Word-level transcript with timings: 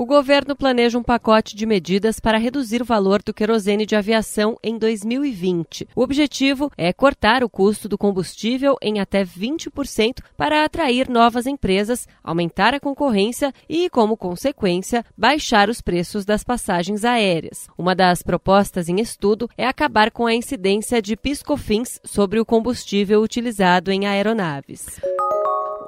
O 0.00 0.06
governo 0.06 0.54
planeja 0.54 0.96
um 0.96 1.02
pacote 1.02 1.56
de 1.56 1.66
medidas 1.66 2.20
para 2.20 2.38
reduzir 2.38 2.80
o 2.80 2.84
valor 2.84 3.20
do 3.20 3.34
querosene 3.34 3.84
de 3.84 3.96
aviação 3.96 4.56
em 4.62 4.78
2020. 4.78 5.88
O 5.96 6.02
objetivo 6.02 6.70
é 6.78 6.92
cortar 6.92 7.42
o 7.42 7.50
custo 7.50 7.88
do 7.88 7.98
combustível 7.98 8.76
em 8.80 9.00
até 9.00 9.24
20% 9.24 10.22
para 10.36 10.64
atrair 10.64 11.08
novas 11.08 11.48
empresas, 11.48 12.06
aumentar 12.22 12.74
a 12.74 12.78
concorrência 12.78 13.52
e, 13.68 13.90
como 13.90 14.16
consequência, 14.16 15.04
baixar 15.16 15.68
os 15.68 15.80
preços 15.80 16.24
das 16.24 16.44
passagens 16.44 17.04
aéreas. 17.04 17.66
Uma 17.76 17.92
das 17.92 18.22
propostas 18.22 18.88
em 18.88 19.00
estudo 19.00 19.50
é 19.58 19.66
acabar 19.66 20.12
com 20.12 20.26
a 20.26 20.32
incidência 20.32 21.02
de 21.02 21.16
piscofins 21.16 21.98
sobre 22.04 22.38
o 22.38 22.46
combustível 22.46 23.20
utilizado 23.20 23.90
em 23.90 24.06
aeronaves. 24.06 25.00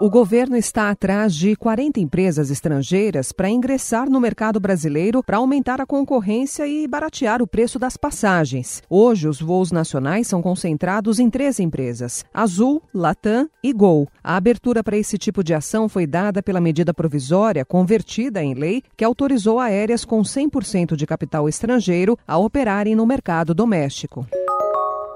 O 0.01 0.09
governo 0.09 0.57
está 0.57 0.89
atrás 0.89 1.35
de 1.35 1.55
40 1.55 2.01
empresas 2.01 2.51
estrangeiras 2.51 3.33
para 3.33 3.51
ingressar 3.51 4.09
no 4.09 4.19
mercado 4.19 4.59
brasileiro 4.59 5.23
para 5.23 5.37
aumentar 5.37 5.79
a 5.79 5.85
concorrência 5.85 6.67
e 6.67 6.89
baratear 6.89 7.43
o 7.43 7.47
preço 7.47 7.79
das 7.79 7.99
passagens. 7.99 8.83
Hoje, 8.89 9.29
os 9.29 9.43
voos 9.43 9.71
nacionais 9.71 10.27
são 10.27 10.41
concentrados 10.41 11.19
em 11.19 11.29
três 11.29 11.61
empresas: 11.61 12.25
Azul, 12.33 12.83
Latam 12.95 13.47
e 13.63 13.75
Gol. 13.75 14.09
A 14.25 14.37
abertura 14.37 14.83
para 14.83 14.97
esse 14.97 15.19
tipo 15.19 15.45
de 15.45 15.53
ação 15.53 15.87
foi 15.87 16.07
dada 16.07 16.43
pela 16.43 16.63
medida 16.63 16.95
provisória 16.95 17.63
convertida 17.63 18.43
em 18.43 18.55
lei 18.55 18.83
que 18.97 19.05
autorizou 19.05 19.61
aéreas 19.61 20.03
com 20.03 20.23
100% 20.23 20.97
de 20.97 21.07
capital 21.07 21.47
estrangeiro 21.47 22.17
a 22.27 22.39
operarem 22.39 22.95
no 22.97 23.05
mercado 23.05 23.53
doméstico. 23.53 24.27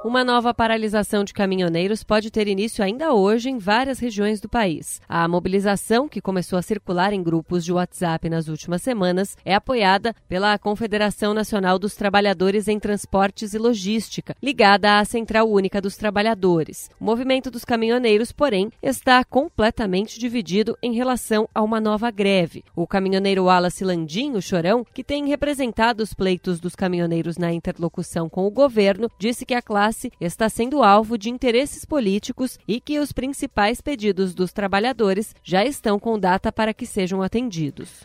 Uma 0.05 0.23
nova 0.23 0.53
paralisação 0.53 1.25
de 1.25 1.33
caminhoneiros 1.33 2.05
pode 2.05 2.31
ter 2.31 2.47
início 2.47 2.85
ainda 2.85 3.15
hoje 3.15 3.49
em 3.49 3.57
várias 3.57 3.99
regiões 3.99 4.39
do 4.39 4.51
país. 4.51 5.01
A 5.09 5.27
mobilização, 5.27 6.07
que 6.07 6.21
começou 6.21 6.59
a 6.59 6.63
circular 6.63 7.15
em 7.15 7.23
grupos 7.23 7.65
de 7.65 7.73
WhatsApp 7.73 8.29
nas 8.29 8.47
últimas 8.47 8.83
semanas, 8.83 9.35
é 9.47 9.55
apoiada 9.55 10.15
pela 10.29 10.59
Confederação 10.59 11.33
Nacional 11.33 11.79
dos 11.79 11.95
Trabalhadores 11.95 12.69
em 12.69 12.79
Transportes 12.79 13.55
e 13.55 13.59
Logística, 13.59 14.37
ligada 14.43 14.99
à 14.99 15.05
Central 15.07 15.51
Única 15.51 15.81
dos 15.81 15.97
Trabalhadores. 15.97 16.91
O 17.01 17.05
movimento 17.05 17.51
dos 17.51 17.65
caminhoneiros, 17.65 18.31
porém, 18.31 18.71
está 18.83 19.25
completamente 19.25 20.21
dividido 20.21 20.77
em 20.83 20.93
relação 20.93 21.49
a 21.55 21.63
uma 21.63 21.81
nova 21.81 22.11
greve. 22.11 22.63
O 22.77 22.87
caminhoneiro 22.87 23.45
Wallace 23.45 23.83
Landim, 23.83 24.33
o 24.33 24.43
Chorão, 24.43 24.85
que 24.93 25.03
tem 25.03 25.29
representado 25.29 26.03
os 26.03 26.13
pleitos 26.13 26.61
dos 26.61 26.77
caminhoneiros 26.77 27.39
na 27.39 27.51
interlocução 27.55 28.29
com 28.29 28.47
o 28.47 28.51
governo, 28.51 29.11
disse 29.19 29.47
que 29.47 29.55
a 29.55 29.63
classe 29.63 29.94
classe 29.95 30.13
está 30.21 30.49
sendo 30.49 30.83
alvo 30.83 31.17
de 31.17 31.31
interesses 31.31 31.85
políticos 31.85 32.59
e 32.67 32.81
que 32.81 32.99
os 32.99 33.13
principais 33.13 33.81
pedidos 33.81 34.35
dos 34.35 34.53
trabalhadores 34.53 35.35
já 35.43 35.65
estão 35.65 35.99
com 35.99 36.19
data 36.19 36.51
para 36.51 36.75
que 36.75 36.85
sejam 36.85 37.23
atendidos. 37.23 38.03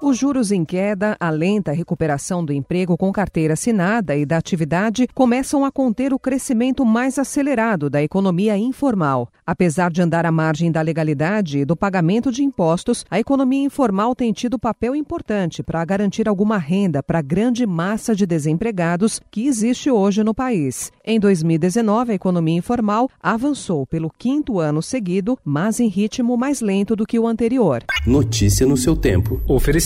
Os 0.00 0.18
juros 0.18 0.52
em 0.52 0.62
queda, 0.62 1.16
a 1.18 1.30
lenta 1.30 1.72
recuperação 1.72 2.44
do 2.44 2.52
emprego 2.52 2.98
com 2.98 3.10
carteira 3.10 3.54
assinada 3.54 4.14
e 4.14 4.26
da 4.26 4.36
atividade 4.36 5.08
começam 5.14 5.64
a 5.64 5.72
conter 5.72 6.12
o 6.12 6.18
crescimento 6.18 6.84
mais 6.84 7.18
acelerado 7.18 7.88
da 7.88 8.02
economia 8.02 8.58
informal. 8.58 9.28
Apesar 9.46 9.90
de 9.90 10.02
andar 10.02 10.26
à 10.26 10.30
margem 10.30 10.70
da 10.70 10.82
legalidade 10.82 11.58
e 11.58 11.64
do 11.64 11.74
pagamento 11.74 12.30
de 12.30 12.44
impostos, 12.44 13.06
a 13.10 13.18
economia 13.18 13.64
informal 13.64 14.14
tem 14.14 14.32
tido 14.32 14.58
papel 14.58 14.94
importante 14.94 15.62
para 15.62 15.84
garantir 15.84 16.28
alguma 16.28 16.58
renda 16.58 17.02
para 17.02 17.20
a 17.20 17.22
grande 17.22 17.66
massa 17.66 18.14
de 18.14 18.26
desempregados 18.26 19.20
que 19.30 19.46
existe 19.46 19.90
hoje 19.90 20.22
no 20.22 20.34
país. 20.34 20.92
Em 21.04 21.18
2019, 21.18 22.12
a 22.12 22.14
economia 22.14 22.58
informal 22.58 23.08
avançou 23.22 23.86
pelo 23.86 24.10
quinto 24.10 24.60
ano 24.60 24.82
seguido, 24.82 25.38
mas 25.42 25.80
em 25.80 25.88
ritmo 25.88 26.36
mais 26.36 26.60
lento 26.60 26.94
do 26.94 27.06
que 27.06 27.18
o 27.18 27.26
anterior. 27.26 27.82
Notícia 28.06 28.66
no 28.66 28.76
seu 28.76 28.94
tempo. 28.94 29.40
Oferecimento 29.48 29.85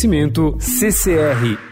CCR 0.59 1.69